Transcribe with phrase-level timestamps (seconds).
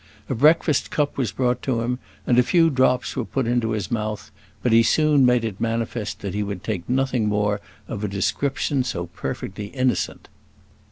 [0.29, 3.91] A breakfast cup was brought to him, and a few drops were put into his
[3.91, 4.31] mouth;
[4.63, 8.83] but he soon made it manifest that he would take nothing more of a description
[8.83, 10.27] so perfectly innocent.